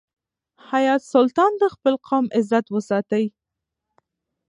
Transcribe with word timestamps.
حیات 0.69 1.01
سلطان 1.13 1.51
د 1.61 1.63
خپل 1.73 1.93
قوم 2.07 2.25
عزت 2.37 2.65
وساتی. 2.75 3.25